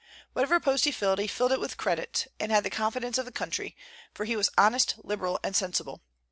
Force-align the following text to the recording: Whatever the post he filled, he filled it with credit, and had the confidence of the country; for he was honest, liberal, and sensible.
Whatever 0.33 0.55
the 0.55 0.59
post 0.61 0.85
he 0.85 0.91
filled, 0.91 1.19
he 1.19 1.27
filled 1.27 1.51
it 1.51 1.59
with 1.59 1.77
credit, 1.77 2.25
and 2.39 2.51
had 2.51 2.63
the 2.63 2.71
confidence 2.71 3.19
of 3.19 3.25
the 3.25 3.31
country; 3.31 3.77
for 4.15 4.25
he 4.25 4.35
was 4.35 4.49
honest, 4.57 4.95
liberal, 5.03 5.39
and 5.43 5.55
sensible. 5.55 6.01